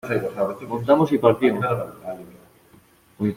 [0.67, 1.63] montamos y partimos.